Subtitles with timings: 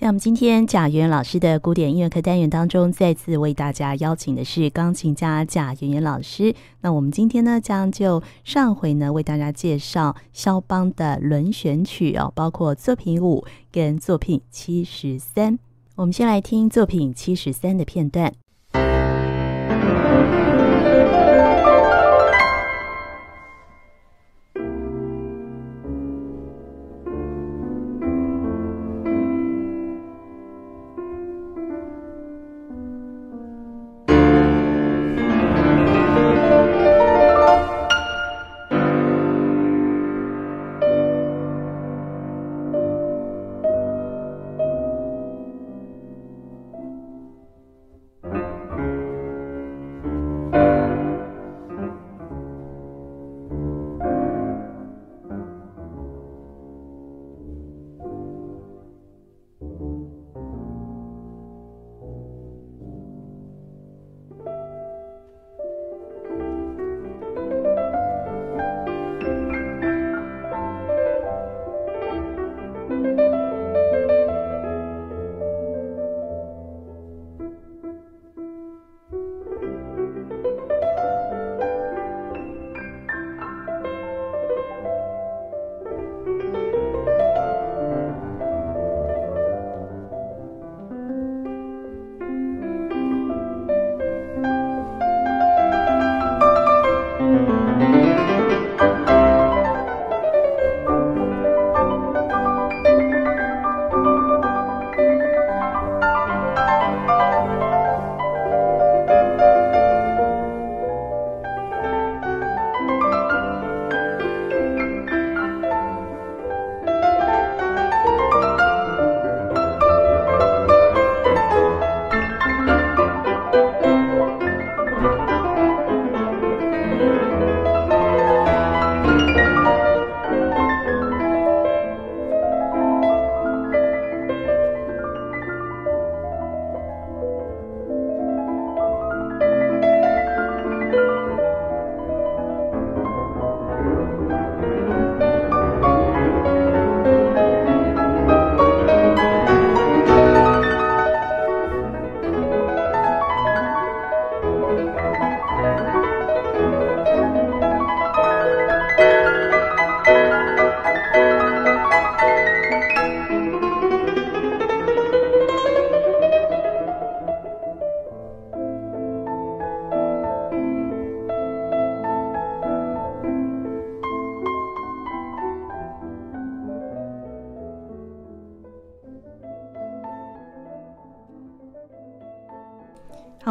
[0.00, 6.54] 在我们今天贾圆圆老师的古典音乐课单元当中，再次为大家邀请的是钢琴家贾圆圆老师。
[6.82, 15.58] 那我们今天呢，将就上回呢为大家介绍肖邦的轮旋曲哦，包括作品五跟作品七十三。
[15.96, 18.32] 我们先来听作品七十三的片段。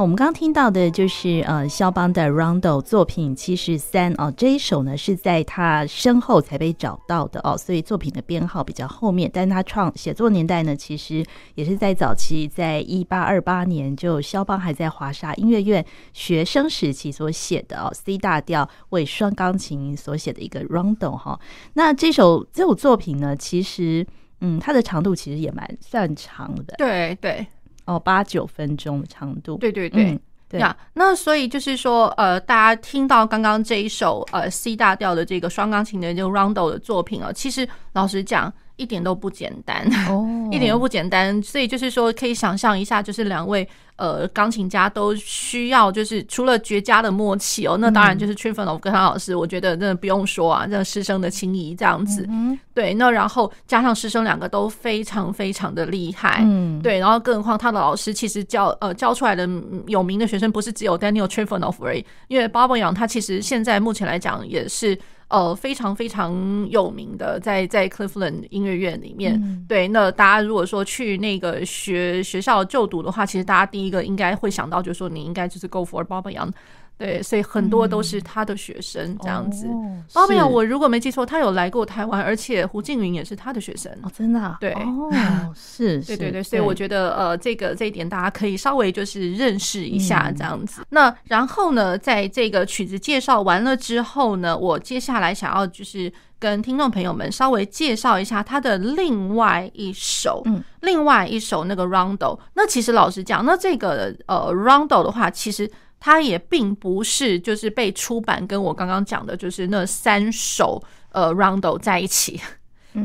[0.08, 11.26] 我们刚听到的就是呃，肖邦的 Rondo 作品七十三哦，这一首呢是在他身后才被找到的哦，所以作品的编号比较后面，但他创写作年代呢，其实
[11.56, 21.40] 也是在早期，在一八二八年，就肖邦还在华沙音乐院学生时期所写的哦，C 大调为双钢琴所写的一个 Rondo 哈、哦。
[21.74, 24.08] 那这首这首作品呢，其实
[24.40, 27.46] 嗯，它的长度其实也蛮算长的，对对。
[27.88, 30.78] 哦，八九分钟的长度，对对对，嗯、对呀。
[30.94, 38.54] 那所以就是说，呃，大家听到刚刚这一首呃 C 大调的这个双钢琴的这个 Rondo 的作品啊，其实老实讲。
[38.78, 40.26] 一点都不简单，oh.
[40.54, 41.42] 一点都不简单。
[41.44, 52.26] 所以就是说，可以想象一下，就是两位呃钢琴家都需要，就是除了绝佳的默契哦，那当然就是 Trifonov 跟他老师，我觉得真的不用说啊，这师生的情谊这样子。
[52.30, 52.94] 嗯，对。
[52.94, 57.00] 那然后加上师生两个都非常非常的厉害，嗯，对。
[57.00, 59.50] 然后更何况他的老师其实教呃教出来的
[59.88, 64.98] 有名的学生不是只有 Daniel Trifonov 而已，因为 Babinjan 他其实现在目前来讲也是。
[65.30, 76.52] 呃，非常非常有名的，在在 Cleveland 音乐院里面，嗯、对，那大家如果说去那个学学校就读的话，其实大家第一个应该会想到，就是说你应该就是 Go for Babinjan。
[76.98, 79.68] 对，所以很多都是他的学生这样子。
[80.14, 83.92] 包括我如果没记错，他有来过台湾，而且胡静云也是他的学生。
[84.02, 84.58] 哦，真的、啊？
[84.62, 86.42] 对，哦，是，对对对。
[86.42, 90.82] 所以我觉得，呃，这个这一点大家可以稍微就是认识一下这样子。
[90.82, 102.40] 嗯、那然后呢，在这个曲子介绍完了之后呢，我接下来想要就是跟听众朋友们稍微介绍一下他的另外一首，嗯，另外一首那个 Rondo。
[102.56, 105.70] 那其实老实讲，那这个呃 Rondo 的话，其实。
[106.00, 112.40] 它也并不是就是被出版跟我刚刚讲的，就是那三首呃 Rondo 在一起，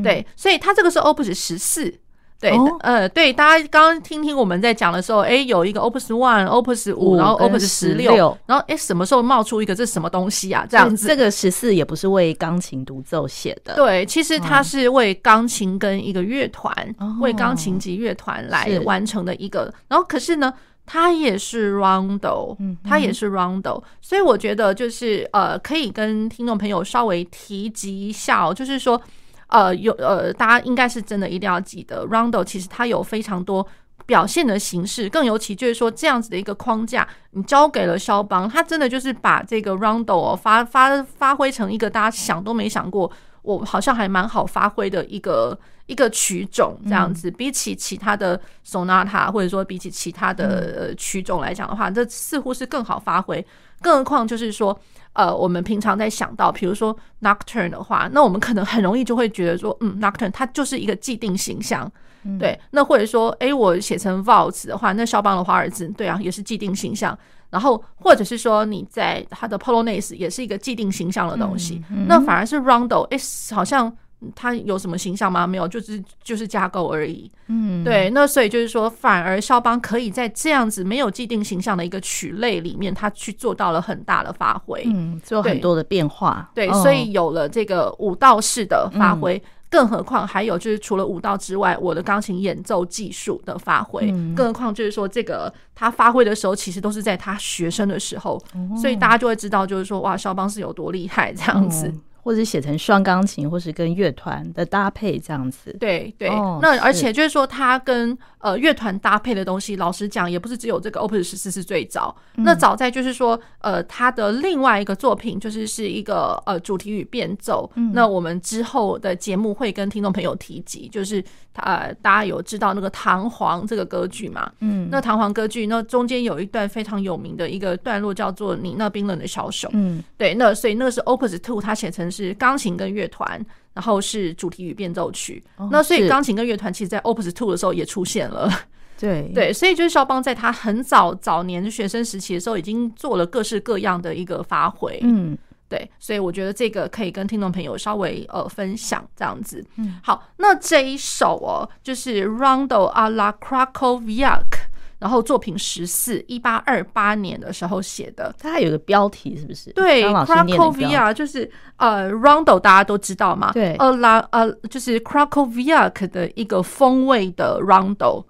[0.03, 1.93] 对，所以它这个是 Opus 十四，
[2.39, 10.65] 对，哦、呃，对，大家刚刚听听我们在讲的时候，哎，有一个 Opus One、Opus 五，然后 Opus 十六，然后哎，什么时候冒出一个这是什么东西啊？
[10.69, 19.73] 这样子，这个十四也不是为钢琴独奏写的，对，其实它是为钢琴跟一个乐团，哦、为钢琴及乐团来完成的一个。
[19.87, 20.53] 然后可是呢，
[20.85, 29.01] 它也是 Rondo，它也是 Rondo，所以我觉得就是呃，可以跟听众朋友稍微提及一下哦，就是说。
[29.47, 33.63] 呃，有呃，大家应该是真的一定要记得，Rondo 其实它有非常多
[34.07, 43.11] 表现的形式，更尤其就是说这样子的一个框架，你交给了肖邦，他真的就是把这个 Rondo 哦发发发挥成一个大家想都没想过，
[43.43, 53.45] 我好像还蛮好发挥的一个一个曲种这样子，比起其他的 Sonata 或者说比起其他的曲种来讲的话，这似乎是更好发挥，
[53.81, 54.77] 更何况就是说。
[55.15, 61.87] 呃，我们平常在想到，比如说 Nocturne 的话，那我们可能很容易就会觉得说，嗯，Nocturne 它就是一个既定形象，
[62.23, 62.59] 嗯、对。
[62.71, 67.15] 那或者说，哎，我写成 Waltz 的话，那肖邦的华尔兹，对啊，也是既定形象。
[67.51, 73.17] 然后或者是说你在他的 Polonaise 也是一个既定形象的东西，嗯嗯、那反而是 Rondo，哎，
[73.55, 73.95] 好像。
[74.35, 75.45] 它有什么形象吗？
[75.45, 77.29] 没有，就是就是架构而已。
[77.47, 78.09] 嗯，对。
[78.11, 84.83] 那所以就是说，反而肖邦可以在这样子没有既定形象的一个曲类里面，他去做到了很大的发挥。
[84.85, 86.49] 嗯，做很多的变化。
[86.55, 94.09] 对，对，所以有了这个舞蹈式的发挥，嗯、更何况还有就是除了舞蹈之外，我的钢琴演奏技术的发挥。
[94.11, 101.87] 嗯、更何况就是说，这个他发挥的时候，其实都是在他学生的时候，哦、所以大家就会知道，就是说，哇，肖邦是有多厉害这样子。
[101.87, 105.75] 嗯或者写成双钢琴，或是跟乐团的搭配这样子。
[105.77, 112.15] 对对，哦、那而且就是说，它跟呃乐团搭配的东西，老实讲，也不是只有这个 Opus 十四是最早。
[112.37, 117.69] 嗯、那早在就是说，呃，他的另外一个作品就是是一个呃主题与变奏。
[117.75, 121.21] 嗯、那我们之后的节目会跟听众朋友提及，就是
[121.55, 124.51] 呃大家有知道那个弹簧这个歌剧嘛？
[124.59, 129.67] 嗯，那弹簧歌剧那中间有一段非常有名的一个段落叫做“你那冰冷的小手”。
[129.73, 132.03] 嗯，对，那所以那个是 Opus Two，它写成。
[132.13, 135.43] 是钢琴跟乐团，然后是主题与变奏曲。
[135.55, 138.51] 哦、那所以钢琴跟乐团其实，在 Opus Two 的时候也出现了。
[138.99, 144.99] 对对，所以就是肖邦在他很早早年学生时期的时候，已经做了各式各样的一个发挥。
[145.01, 145.35] 嗯，
[145.69, 149.65] 对，所以我觉得这个可以跟听众朋友稍微呃分享这样子。
[149.77, 154.69] 嗯，好，那这一首哦，就是 Rondo a la Krakowiak。
[154.99, 159.69] 然后作品十四，一八二八年的时候写的，它还有个标题是不是？
[159.73, 168.23] 对，Krakowiak 就是呃，Rondo 大家都知道嘛，对，呃拉呃就是 Krakowiak 的一个风味的 Rondo。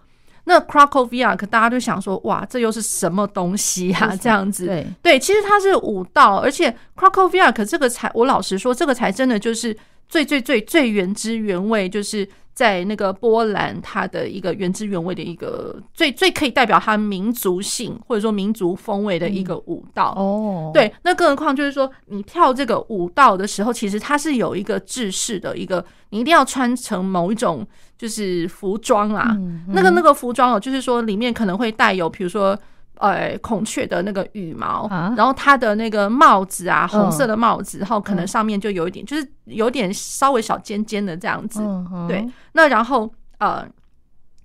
[0.45, 4.15] 那 Krakowiak 大家都想说，哇，这又是什么东西啊？
[4.21, 9.75] 这样子，对对，其实它是舞蹈，而且 Krakowiak 这个才，我老实说，这个才真的就是
[10.07, 12.27] 最最最最原汁原味，就是。
[12.53, 20.11] 在那个波兰，它的一个原汁原味的一个最最可以代表它民族性或者说民族风味的一个舞蹈。
[20.11, 27.65] 哦，对，那更何况就是说你跳这个舞蹈的时候，其实它是有一个制式的一个，你一定要穿成某一种
[27.97, 29.35] 就是服装啊，
[29.69, 32.57] 那个那个服装哦，就是说里面可能会带有，比如说。
[33.03, 41.59] 呃，孔雀的那个羽毛，啊、然后它的那个帽子啊，红色的帽子，嗯、然后可能上面就有一点，嗯、就是有点稍微小尖尖的这样子。
[42.07, 43.67] 对，那然后呃，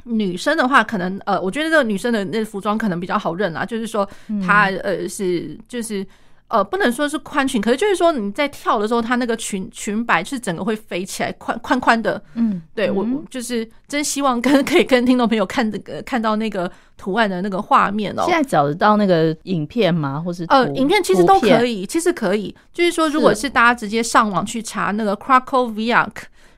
[0.04, 4.08] 女生的话，可能呃，我觉得这个女生的那服装可能比较好认啊，就是说
[4.44, 6.04] 她呃是就是。
[6.48, 12.20] 呃，不能说是宽裙，可是就是说你在跳的时候，它那个裙裙摆是整个会飞起来，宽宽宽的。
[12.34, 18.24] 嗯，对我就是真希望跟 可以跟听众朋友看这个看到那个图案的那个画面哦。
[18.26, 20.18] 现在找得到那个影片吗？
[20.18, 22.54] 或是呃，影片其实都可以，其实可以。
[22.72, 26.12] 就是说，如果是大家直接上网去查那个 Krakowiak。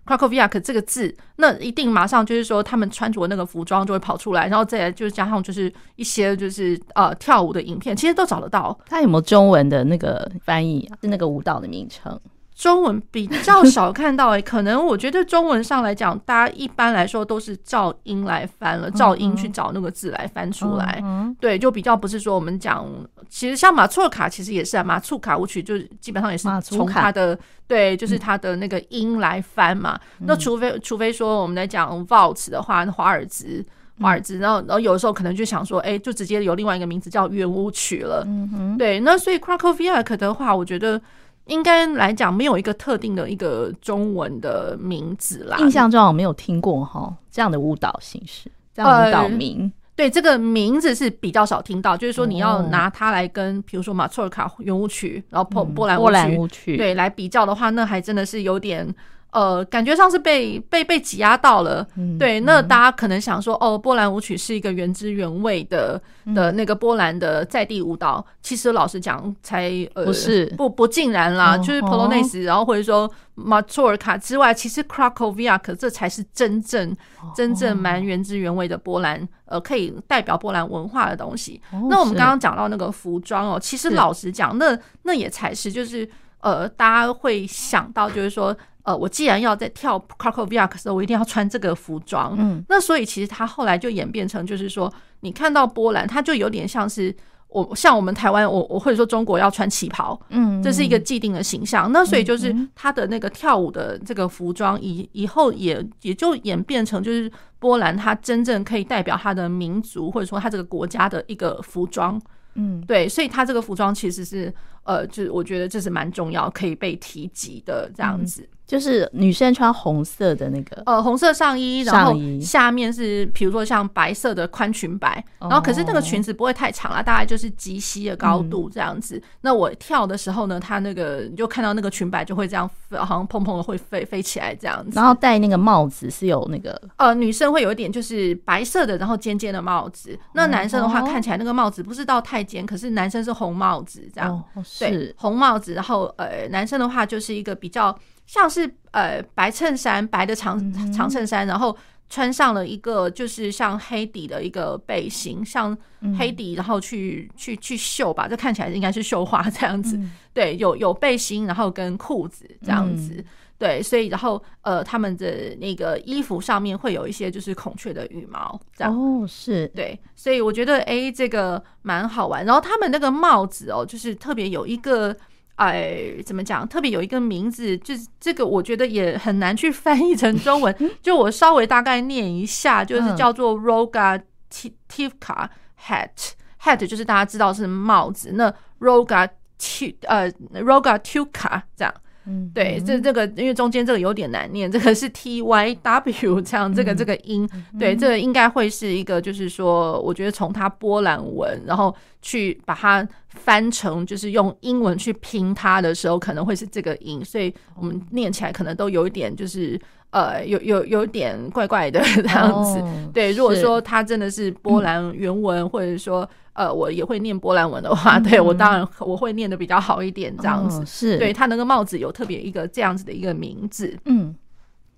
[0.07, 8.76] Krakowiak 这个字，那一定马上就是说他们穿着那个服装就会跑出来，然后再来就是加上就是一些就是呃跳舞的影片，其实都找得到。
[8.87, 10.99] 它有没有中文的那个翻译啊？
[11.02, 12.19] 是那个舞蹈的名称？
[12.61, 21.00] 中文比较少看到诶、欸， 可能我觉得中文上来讲，大家一般来说都是照音来翻了，照音去找那个字来翻出来。
[21.02, 22.87] 嗯、对，就比较不是说我们讲，
[23.31, 29.99] 其实像马祖尔卡其实也是啊，马祖卡舞曲就基本上也是从它的对，就是它的那个音来翻嘛。
[30.19, 33.64] 嗯、那除非除非说我们来讲 Waltz 的话，华尔兹
[34.02, 38.23] 华尔兹，然后然后有的时候可能就想说，哎、欸，就直接有另外一个名字叫圆舞曲了。
[38.26, 41.00] 嗯哼，对，那所以 Krakowiak 的话，我觉得。
[41.47, 45.56] 应该来讲，没有一个特定的一个中文的名字啦。
[45.59, 49.62] 印象中我没有听过哈这样的舞蹈形式，这样舞蹈名。
[49.62, 58.94] 呃、对，这个名字是比较少听到，就是说你要拿它来跟，比如说马祖尔卡圆舞曲，然后波波兰波兰舞曲对来比较的话，那还真的是有点
[59.32, 62.40] 呃，感觉上是被被被挤压到了，嗯、对。
[62.40, 68.25] 那大家可能想说，哦，波兰舞曲是一个原汁原味的、嗯、的那个波兰的在地舞蹈。
[68.42, 76.90] 其实老实讲，才呃不是不不尽然啦，哦、就是 Polonaise，然后或者说 Mazurka 之外，其实 Krakowiak 这才是真正、
[77.22, 81.60] 哦、真正蛮原汁原味的波兰，呃，可以代表波兰文化的东西。
[81.72, 86.08] 哦、那我们刚刚讲到那个服装哦，其实老实讲，那那也才是就是
[86.40, 88.56] 呃，大家会想到就是说。
[88.82, 92.34] 呃，我既然要在跳 Krakowiak 的时候，我一定要穿这个服装。
[92.38, 97.14] 嗯，那所以其实他后来就演变成，就是说，你看到波兰，它就有点像是
[97.49, 101.90] 我，像我们台湾，我我或者说中国要穿旗袍，嗯，这是一个既定的形象。
[101.92, 112.20] 那所以就是他的那个跳舞的这个服装，以以后也也就演变成，就是波兰它真正可以代表它的民族，或者说它这个国家的一个服装。
[112.54, 118.46] 嗯，对，所以他这个服装其实是，呃，就我觉得这是蛮重要，可以被提及的这样子。
[118.70, 129.20] 就是女生穿红色的那个，呃，红色上衣，然后下面是比如说像白色的宽裙摆，然后可是那个裙子不会太长啊，大概就是及膝的高度这样子。
[129.40, 134.92] 那我跳的时候呢，它那个你就看到那个裙摆就会这样，好像砰砰的会飞飞起来这样子。
[134.94, 140.16] 然后戴那个帽子是有那个，呃，女生会有一点就是白色的，然后尖尖的帽子。
[140.34, 144.44] 那男生的话看起来那个帽子不是到太尖，可是男生是红帽子这样，
[144.78, 145.74] 对，红帽子。
[145.74, 147.98] 然后呃，男生的话就是一个比较。
[148.30, 150.56] 像是呃白衬衫，白的长
[150.92, 151.76] 长衬衫，然后
[152.08, 155.76] 穿上了一个就是像黑底的一个背心，像
[156.16, 159.99] 黑底，然后去去去绣吧，这看起来应该是绣花这样子。
[160.32, 163.25] 对，有有背心，然后跟裤子这样子。
[163.58, 168.94] 对，所以然后呃他们的那个衣服上面会有一些就是孔雀的羽毛这样。
[168.94, 172.46] 哦，是对，所以我觉得哎这个蛮好玩。
[172.46, 175.16] 然后他们那个帽子哦，就是特别有一个。
[175.61, 176.67] 哎，怎么讲？
[176.67, 180.75] 特别有一个名字，就是这个，我觉得也很难去翻译成中文。
[181.02, 185.49] 就我稍微大概念一下，就是叫做 Rogativka
[185.87, 188.33] hat，hat 就是大家知道是帽子。
[188.33, 188.50] 那
[188.81, 191.95] Rogativ 呃 Rogativka 这样。
[192.26, 197.48] 嗯，对，这这个因为中间这个有点难念，这个是 T Y W 这样，这个这个音，
[197.78, 209.80] 对，这个应该会是一个，就是说，我觉得从它波兰文，然后去把它翻成，就是用英文去拼它的时候，可能会是这个音，所以我们念起来可能都有一点，就是
[210.11, 212.83] 呃，有有有点怪怪的这样子。
[213.12, 216.29] 对，如果说他真的是波兰原文，或者说。
[216.52, 220.81] 呃，我也会念波兰文的话，嗯、对我当然我会念的比较好一点，这样子。
[220.81, 223.97] 哦、是，对他那个帽子有特别一个这样子的一个名字。
[224.05, 224.35] 嗯，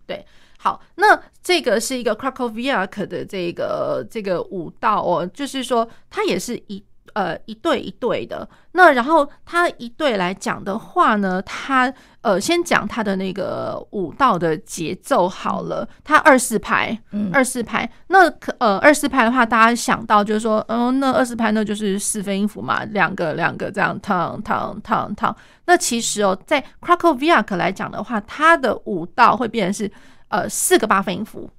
[0.07, 0.25] 对，
[0.59, 6.83] 好，那这个是一个 Krakowiak 的这个这个舞蹈哦，就是说它也是一。
[7.15, 11.93] 呃，一对一对的，那然后他一对来讲的话呢，他
[12.23, 25.37] 呃先讲他的那个舞蹈的节奏好了，他二四拍，嗯，二四拍，那可呃二四拍的话，大家想到就是说，嗯、呃，那二四拍那就是四分音符嘛，两个两个这样，烫烫烫烫。
[25.67, 29.93] 那其实哦，在 Krakowiak 来讲的话，他的舞蹈会变成是
[30.29, 31.51] 呃四个八分音符，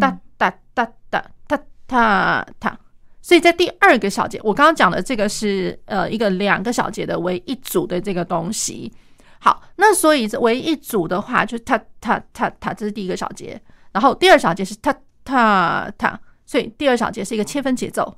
[0.00, 2.78] 哒哒哒哒哒哒哒。
[3.28, 8.90] 所以在第二个小节，我刚刚讲的这个是呃一个两个小节的为一组的这个东西。
[9.38, 13.60] 好，那所以为一组的话，就踏踏踏踏，这是第一个小节。
[13.92, 14.94] 然后第二小节是踏
[15.26, 18.16] 踏踏，所以第二小节是一个切分节奏。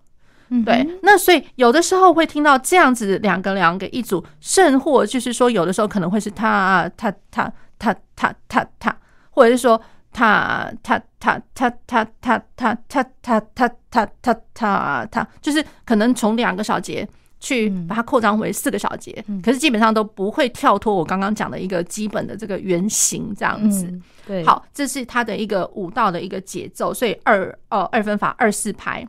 [0.50, 0.87] 嗯，对。
[1.02, 8.97] 那所以有的时候会听到这样子两个两个一组，甚或就是说有的时候可能会是踏踏踏踏踏踏踏，
[9.31, 9.83] 或者是说。
[10.12, 23.93] 踏踏踏踏踏踏踏踏踏踏踏踏踏踏，就是可能从两个小节去把它扩张为四个小节，可是基本上都不会跳脱我刚刚讲的一个基本的这个原型这样子。
[24.26, 29.07] 对，好，这是它的一个舞蹈的一个节奏，所以二哦二分法二四拍。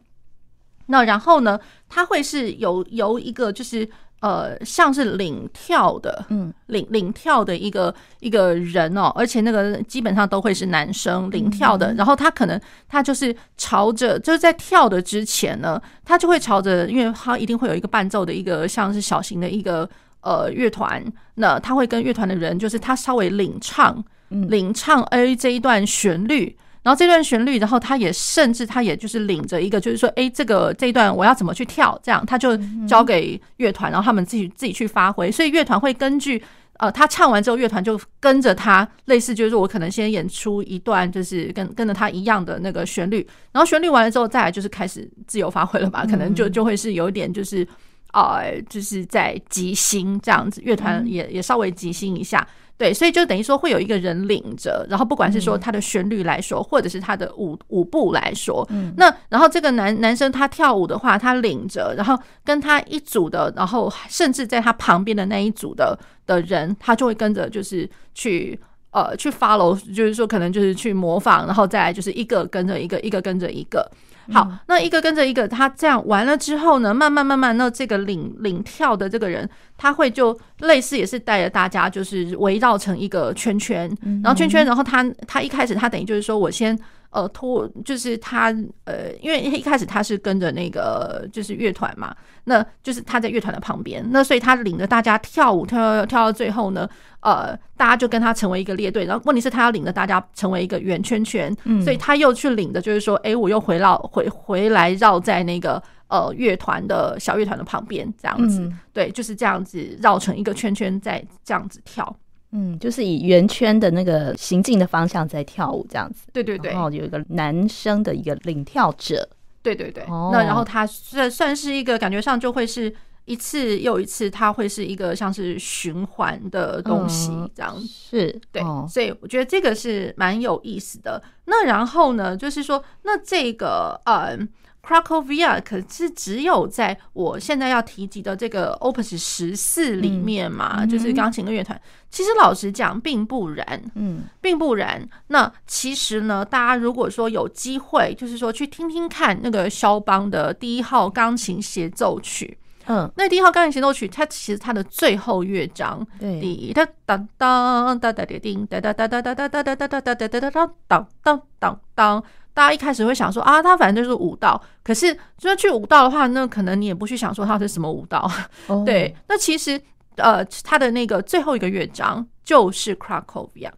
[0.86, 3.90] 那然后呢，它会是有由一个就是。
[4.22, 19.90] 呃，像是领跳的，嗯，领领跳的一个一个人哦，而且那个基本上都会是男生领跳的，然后他可能他就是朝着就是在跳的之前呢，他就会朝着，因为他一定会有一个伴奏的一个像是小型的一个
[20.22, 21.04] 呃乐团，
[21.36, 26.56] 那他会跟乐团的人就是他稍微领唱，领唱 A 这一段旋律。
[26.84, 32.00] 然后这段旋律，然后他也甚至他也就是领着一个，就是说，哎，这个这一段我要怎么去跳？
[32.02, 32.58] 这样他就
[32.88, 35.32] 交给乐团，然后他们自己自己去发挥。
[35.32, 36.42] 所以乐团会根据
[36.80, 46.04] 呃他唱完之后，乐团就跟着他，类似就是说我可能先演出一段，就是跟跟着他一样的那个旋律，然后旋律完了之后，再来就是开始自由发挥了吧？
[46.10, 47.68] 可能就就会是有一点就是
[48.14, 52.46] 呃，就是在即兴这样子，乐团也也稍微即兴一下。
[52.82, 65.96] 对，所以就等于说会有一个人领着，然后不管是说他的旋律来说，或者是他的舞舞步来说，嗯，那然后这个男男生他跳舞的话，他领着，然后跟他一组的，然后甚至在他旁边的那一组的
[66.26, 68.60] 的人，他就会跟着就是去
[68.90, 73.88] 呃去 follow，就是说可能就是去模仿，然后再来就是一个跟着一个，一个跟着一个。
[74.32, 83.92] 好，那一个跟着一个，他这样完了之后呢，慢慢慢慢，那这个领领跳的这个人，他会就类似也是带着大家，就是围绕成一个圈圈，
[84.24, 86.78] 然后圈圈，然后他他一开始他等于就是说我先。
[87.12, 92.16] 呃，托就是他，呃，因为一开始他是跟着那个就是乐团嘛，
[92.46, 96.90] 那就是他在乐团的旁边，那所以他领着大家跳舞，跳跳跳到最后呢，
[97.20, 112.16] 呃，大家就跟他成为一个列队，然后问题是他要领着大家成为一个圆圈圈，嗯，所以他又去领的就是说，哎，我又回绕回回来绕在那个呃乐团的小乐团的旁边，这样子，对，就是这样子绕成一个圈圈，在这样子跳。
[112.52, 116.28] 嗯，就是以圆圈的那个行进的方向在跳舞，这样子。
[116.34, 116.72] 对对对。
[116.72, 119.28] 然后有一个男生的一个领跳者。
[119.62, 120.04] 对对对。
[120.04, 120.30] 哦。
[120.34, 122.94] 那然后他算算是一个感觉上就会是
[123.26, 128.38] 一次又一次，他会是一个像是循环的东西这样是。
[128.52, 128.62] 对。
[128.62, 131.22] 哦、所以我觉得这个是蛮有意思的。
[131.46, 134.50] 那然后呢，就是说，那这个嗯。
[134.84, 141.80] Krakowiak 可是只有在我现在要提及的这个 Opus 十四里面嘛，嗯、就是钢琴的乐团。
[142.10, 145.08] 其实老实讲，并不然，嗯，并不然。
[145.28, 152.58] 那其实呢，大家如果说有机会，就是说去听听看那个肖邦的第一号钢琴协奏曲，
[152.88, 162.24] 嗯，那第一号钢琴协奏曲，它其实它的最后乐章，对，滴哒当当哒哒滴叮哒哒哒哒哒哒哒哒哒哒哒哒哒哒当当当当。
[162.54, 164.62] 大家一开始会想说啊，他反正就是舞蹈。
[164.84, 168.30] 可是，就算去舞蹈的话，那可能你也不去想说它是什么舞蹈。
[168.68, 168.84] Oh.
[168.86, 169.80] 对，那其实
[170.18, 173.72] 呃，他的那个最后一个乐章就是 Krakowiak，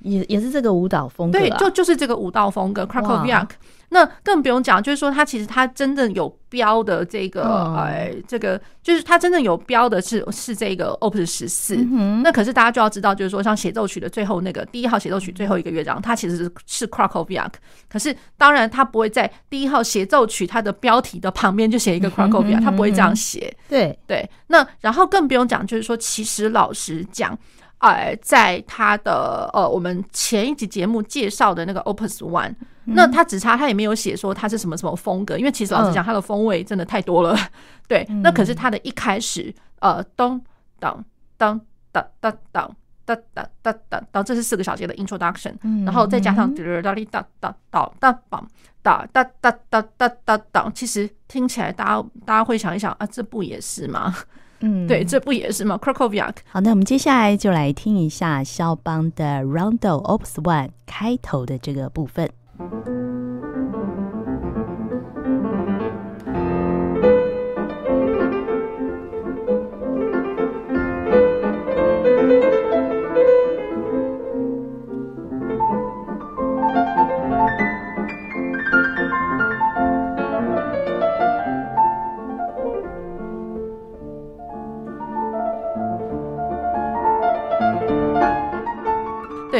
[0.00, 1.40] 也也是这个舞蹈风格，啊。
[1.40, 3.48] 对，就就是这个舞蹈风格 Krakowiak。
[3.90, 11.76] 那更不用讲，就是说他其实他真正有标的这个，哎，这个就是他真正有标的是是这个 Opus 十四。
[12.22, 17.52] 那可是大家就要知道，就是说像协奏曲的最后那个第一号协奏曲最后一个乐章，它其实是是 Krakowiak。
[17.88, 23.52] 可是当然他不会在第一号协奏曲它的标题的旁边就写一个 Krakowiak，他不会这样写。
[23.68, 24.28] 对对。
[24.46, 27.36] 那然后更不用讲，就是说其实老实讲。
[27.80, 37.34] 呃，在他的呃，我们前一集节目介绍的那个 Opus One，那他只差他也没有写说他是什么什么风格，因为其实老实讲，他的风味真的太多了。
[37.88, 40.40] 对，那可是他的一开始，呃，咚
[40.78, 41.02] 当
[41.38, 41.58] 当
[41.90, 48.44] 当当当当当当当当，这是四个小节的 Introduction，然后再加上哒哒哒哒哒哒哒梆
[48.82, 54.14] 哒哒哒哒哒哒哒，其实听起来大家大家会想一想啊，这不也是吗？
[54.60, 56.34] 嗯，对，这不也是吗？Krakowiak。
[56.50, 62.30] 好，那我们接下来就来听一下肖邦的 Rondo Opus One 开头的这个部分。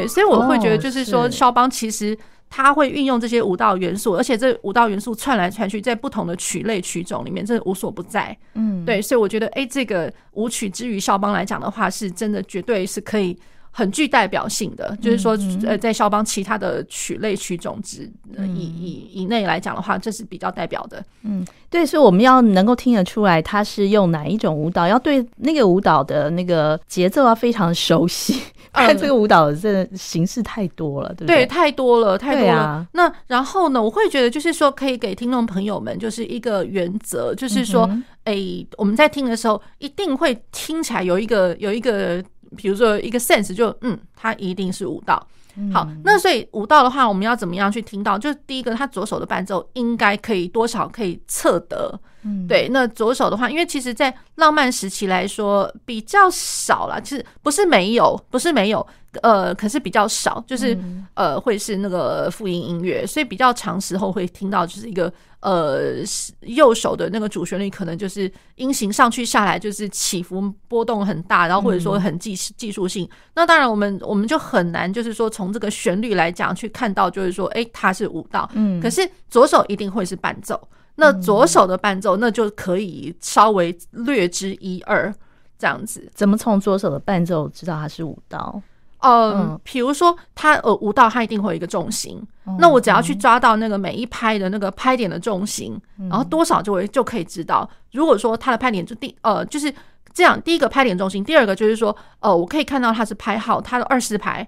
[0.00, 2.16] 对，所以我会觉得，就是说，肖邦其实
[2.48, 8.36] 他会运用这些舞蹈元素，而且这舞蹈元素串来串去，在不同的曲类曲种里面，真的无所不在。
[8.54, 13.38] 嗯，对，所以我觉得，哎，这个舞曲之于肖邦来讲的话，是真的绝对是可以
[13.70, 14.96] 很具代表性的。
[15.00, 18.10] 就是说，呃，在肖邦其他的曲类曲种之
[18.56, 21.04] 以以以内来讲的话，这是比较代表的。
[21.22, 28.40] 嗯，对，所以我们要能够听得出来，他是用哪一种舞蹈，要对那个舞蹈的那个节奏要非常熟悉。
[28.86, 31.44] 看这个舞蹈的形式太多了，对不对？
[31.44, 32.52] 对，太多了，太多了。
[32.52, 37.82] 啊、那然后呢，我会觉得就是说，可以给听众朋友们就是一个原则，就是说，
[38.24, 42.22] 哎、嗯欸，我们在听的时候，一定会听起来有一个有一个，
[42.56, 45.26] 比如说一个 sense，就嗯，它一定是舞蹈。
[45.74, 48.16] 好，那所以舞蹈的话，我们要怎么样去听到？
[48.16, 52.68] 就是第一个，他左手的伴奏应该可以多少可以测得，嗯，对。
[52.70, 58.86] 那左手的话，因为其实在浪漫时期来说比较少啦，其实不是没有，不是没有。
[59.22, 60.78] 呃，可是比较少，就是
[61.14, 65.96] 呃，会是那个复音音乐，所以比较长时候会听到，就是一个呃，
[66.42, 73.08] 右手的那个主旋律可能就是音型上去下来，就是起伏波动很大，然后或者说很技技术性。
[73.34, 78.48] 那当然，我们我们就很难，就是说从这个旋律来讲去看到，就是说，哎，它是舞蹈。
[78.54, 80.56] 嗯，可是左手一定会是伴奏，
[81.00, 85.12] 那左手的伴奏那就可以稍微略知一二
[85.58, 86.08] 这样子。
[86.14, 88.62] 怎么从左手的伴奏知道它是舞蹈？
[89.00, 92.22] 呃，比如说它呃舞蹈，它一定会有一个重心，
[92.58, 97.66] 那我只要去抓到那个每一拍的那个拍点的重心，然后多少就会就可以知道。
[97.92, 99.72] 如果说它的拍点就第呃就是
[100.12, 104.46] 这样，第一个拍点重心，第二个就是说呃我可以看到它是拍号，它的二四拍，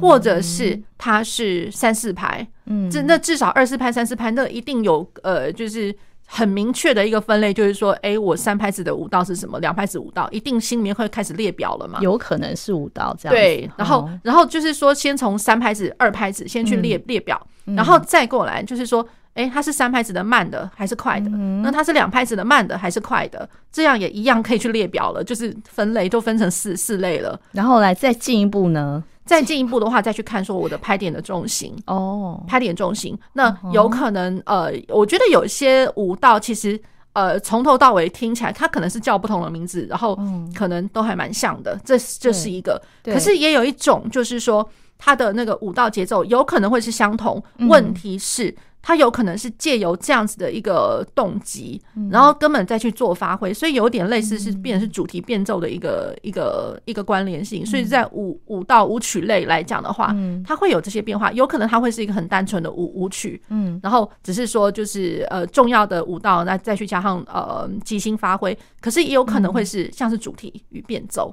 [0.00, 5.94] 或者是它是三四拍，嗯，这那至少二四拍三四拍，那一定有呃就是。
[6.30, 9.58] 很明确的一个分类，就是说，哎、欸，我三拍子的舞蹈是什么？
[9.60, 11.98] 两拍子舞蹈一定心里面会开始列表了嘛？
[12.02, 13.34] 有可能是舞蹈这样。
[13.34, 19.00] 对，然后，然后就是说，先从三拍子、二拍子先去列列表，嗯、然后再过来，就是说，
[19.32, 21.30] 哎、欸，它是三拍子的慢的还是快的？
[21.32, 23.48] 嗯、那它是两拍子的慢的还是快的？
[23.72, 27.40] 这样也一样可以去列表了，就是分类都分成四四类了。
[27.52, 29.02] 然后来再进一步呢？
[29.28, 36.80] 再进一步的话，再去看说我的拍点的重心哦，拍点重心，那有可能呃，我觉得有些舞蹈其实
[37.12, 40.18] 呃从头到尾听起来，它可能是叫不同的名字，然后
[40.56, 42.80] 可能都还蛮像的，这这是一个。
[43.04, 48.56] 可是也有一种就是说，它的那个舞蹈节奏有可能会是相同，问题是。
[48.88, 51.78] 他有可能是借由这样子的一个动机，
[52.10, 57.66] 然后根本再去做发挥，所以有点类似是变成是主题变奏的一个一个一个关联性。
[57.66, 61.30] 所以在舞舞蹈舞曲类来讲的话，它会有这些变化。
[61.32, 68.56] 有可能它会是一个很单纯的舞舞曲，嗯，然后只是说就是呃重要的舞蹈，那再去加上呃即兴发挥。
[68.80, 71.30] 可是也有可能会是像是主题与变奏。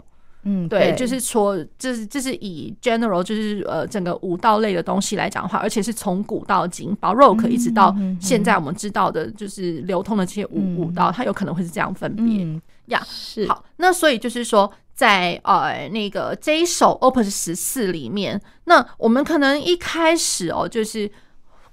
[0.48, 12.46] 嗯，对，就是说，这是这是以 general 就是呃整个舞蹈类的东西来讲的话，而且是从古到今，Baroque 一直到现在我们知道的，就是流通的这些舞、嗯、舞蹈，它有可能会是这样分别。
[12.94, 13.02] 呀。
[13.08, 13.48] 是。
[13.48, 21.10] 好，那所以就是说，在呃那个这一首 Opus 十四里面，那我们可能一开始哦，就是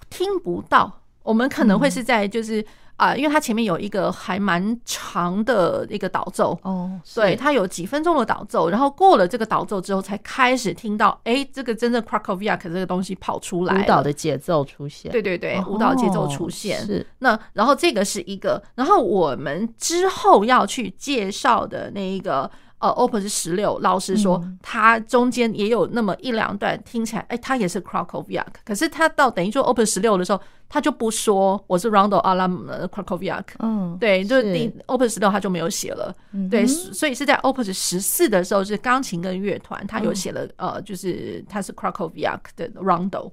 [0.09, 2.65] 听不到，我们可能会是在就是。
[3.03, 17.05] 嗯啊，因为它前面有一个还蛮长的一个导奏哦，对，它有几分钟的导奏，然后过了这个导奏之后，才开始听到，哎，这个真正 Krakowiak 这个东西跑出来，舞蹈的节奏出现，对对对，舞蹈节奏出现是。
[17.19, 22.51] 那然后这个是一个，然后我们之后要去介绍的那一个。
[22.83, 34.53] 呃，Opus 十六，老实说，它中间也有那么一两段听起来，哎、欸，它也是 Krakowiak，可是它到等于说 Opus 十六的时候，他就不说我是 Rondo Alam Krakowiak，嗯，对，就是。
[34.53, 43.31] 第 Opus 十六他就没有写了，嗯、对，所以是在 Opus 十四的时候是钢琴跟乐团，他有写了，嗯、呃，就是他是 Krakowiak 的 Rondo，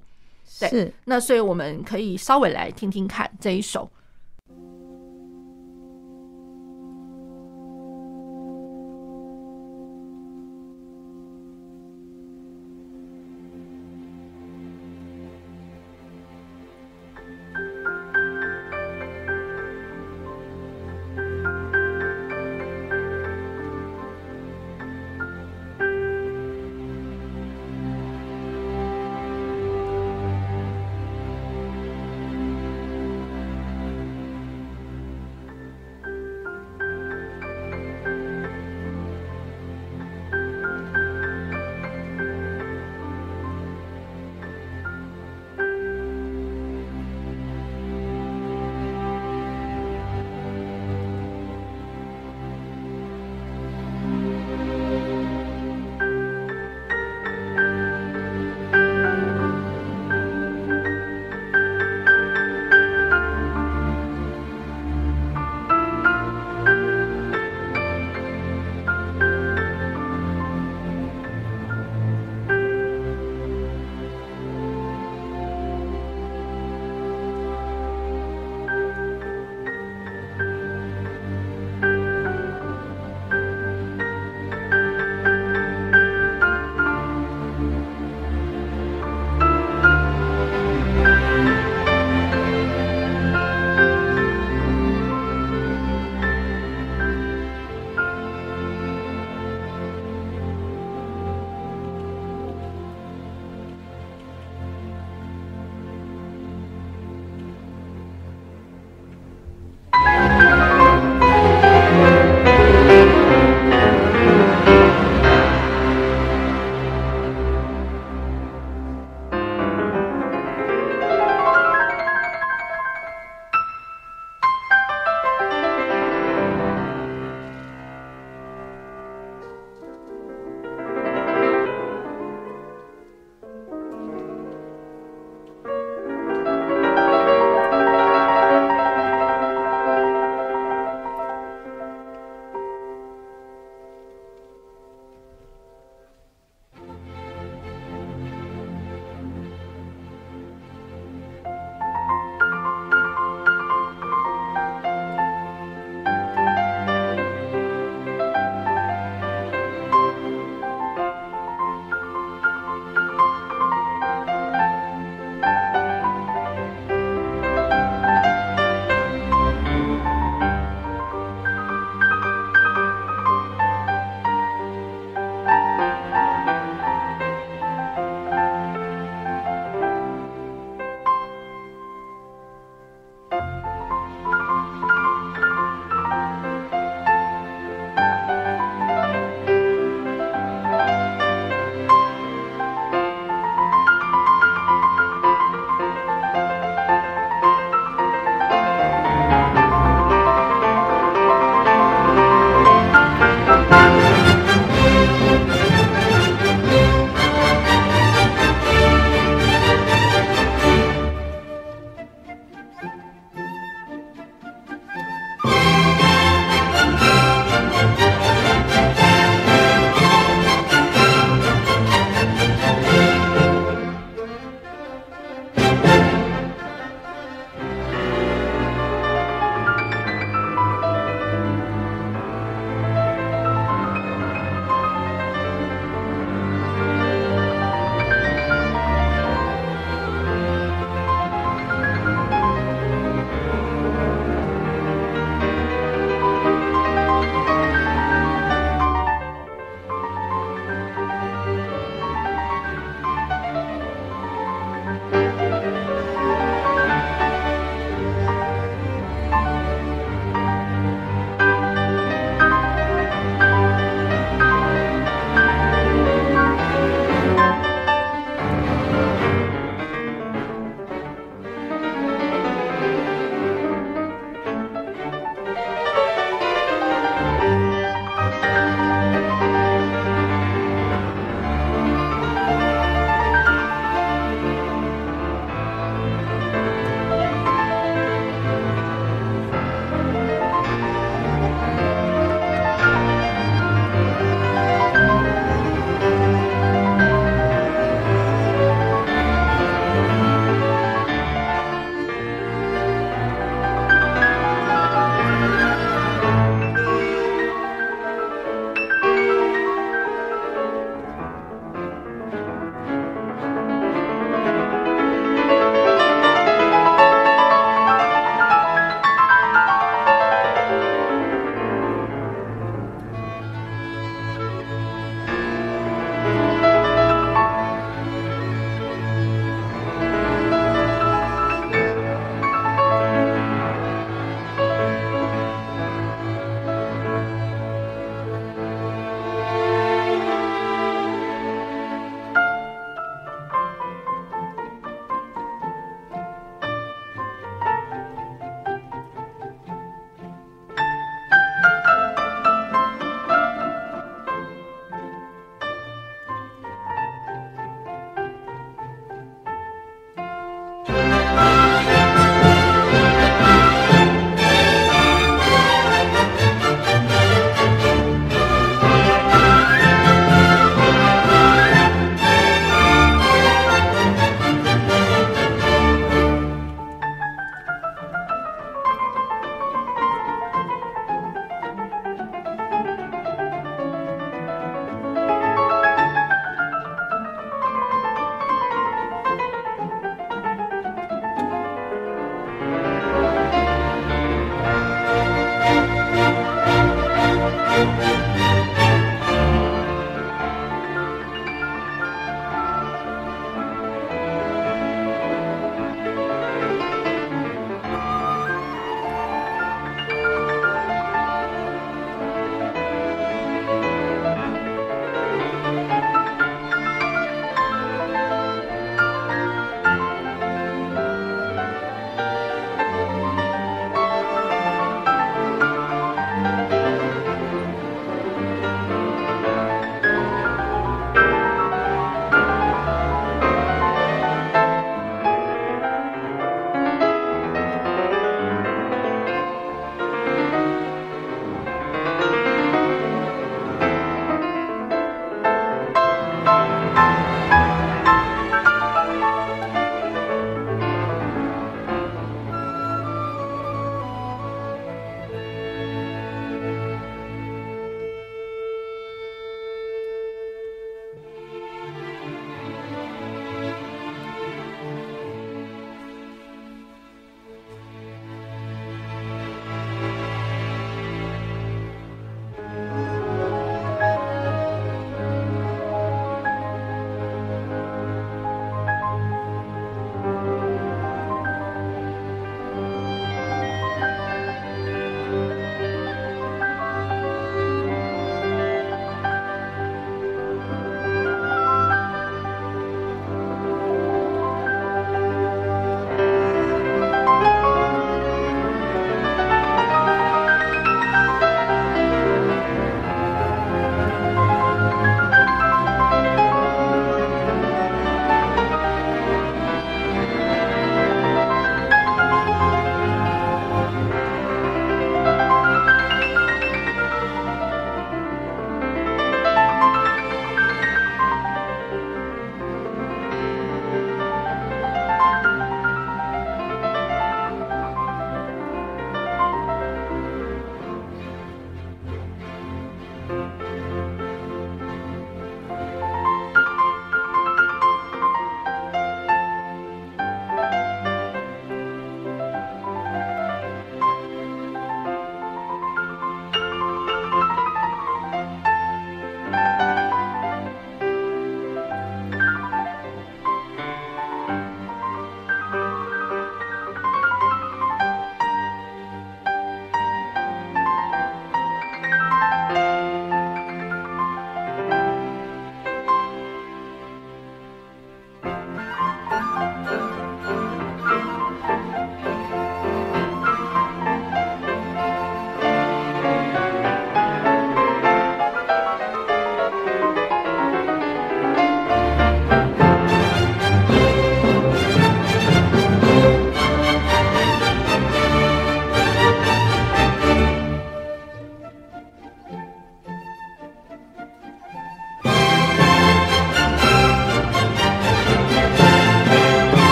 [0.60, 3.90] 对，是，那所以我们可以稍微来听听看这一首。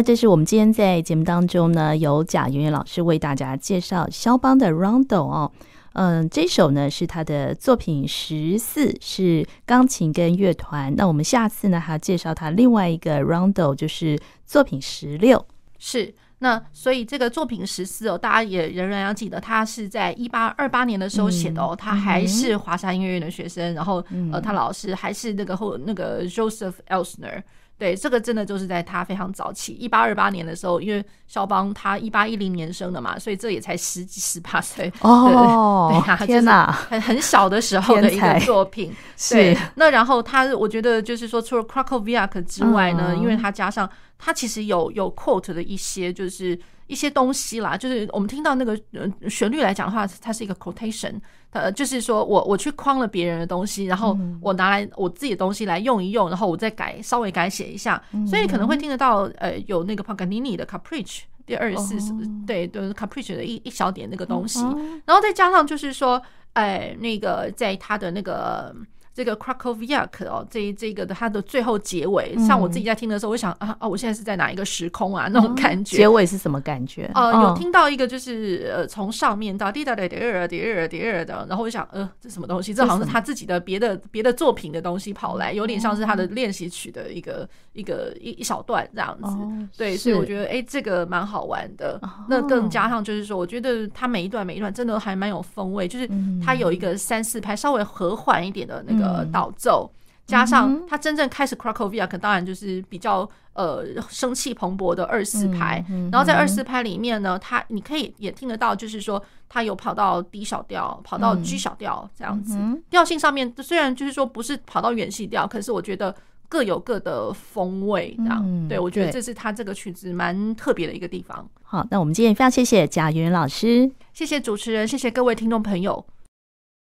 [0.00, 5.52] 那这是我们今天在节目当中呢，由贾圆圆老师为大家介绍肖邦的 Rondo 哦。
[5.92, 10.96] 嗯，这首呢是他的作品十四，是钢琴跟乐团。
[10.96, 15.44] 那我们下次呢还要介绍他另外一个 Rondo，就是作品十六。
[15.78, 21.74] 是，那所以这个作品十四哦，大家也仍然要记得，他是在一八二八年的时候写的哦。
[21.74, 27.42] 嗯、他还是华沙音乐院的学生，嗯、然后呃，他老师还是那个后那个 Joseph Elsner。
[27.80, 34.92] 对，这个真的就是在他非常早期，一八二八年的时候，因为肖邦他一八一零年生的嘛，所以这也才十几十八岁。
[35.00, 38.94] 哦，对 啊，天哪，很很小的时候的一个作品。
[39.30, 43.88] 对，那然后他，我觉得就是说，除了 Krakowiak 之外呢，因为他加上
[44.20, 46.56] 他其实有有 quote 的一些就是。
[46.90, 51.14] 一些东西啦，就是我们听到那个呃旋律来讲的话，它是一个 quotation，
[51.50, 62.12] 呃，就是说我我去框了别人的东西，然后我拿来我自己的东西来用一用，然后我再改稍微改写一下，所以可能会听得到呃有那个 Paganini 的 Capricci 第二十四，
[62.44, 64.58] 对，对 Capricci 的一一小点那个东西，
[65.04, 66.20] 然后再加上就是说，
[66.54, 68.74] 哎，那个在他的那个。
[69.12, 75.28] 这个 Krakowiak 哦，这这个的它的最后结尾，像我自己在听的时候，我想啊啊，我现在是在哪一个时空啊？
[75.30, 75.96] 那种感觉。
[75.96, 77.10] 结尾是什么感觉？
[77.14, 82.72] 呃，有听到一个就是呃，从上面到滴答滴答滴儿滴答的，然后我想，呃，这什么东西？
[82.72, 89.36] 这好像是他自己的别的别的作品的东西跑来，有点像是他的练习曲的一个一个一一小段这样子。
[89.76, 92.00] 对，所以我觉得哎，这个蛮好玩的。
[92.28, 96.08] 那更加上就是说，我觉得他每一段每一段真的还蛮有风味，就是
[96.40, 98.99] 他有一个三四拍稍微和缓一点的那个。
[99.00, 99.90] 呃，导奏
[100.26, 105.84] 加上他真正开始 Krakowiak，可当然就是比较呃生气蓬勃的二四拍。
[106.12, 112.56] 然后在二四拍里面呢，他你可以也听得到，就是说他有跑到 D 小调，跑到 G 小调这样子。
[112.88, 116.14] 调性上面虽然就是说不是跑到远细调，可是我觉得
[116.48, 118.14] 各有各的风味。
[118.18, 121.44] 这样，对，我觉得这是他这个曲子蛮特别的一个地方。
[121.64, 126.06] 好，那我们今天非常谢谢贾圆圆老师，谢谢主持人，谢谢各位听众朋友。